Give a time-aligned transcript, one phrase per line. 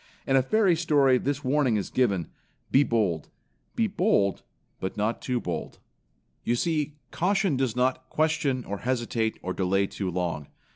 [0.25, 2.31] In a fairy story this warning is given:
[2.71, 3.29] "Be bold;
[3.75, 4.41] be bold
[4.79, 5.77] but not too bold."
[6.43, 10.47] You see caution does not question or hesitate or delay too long.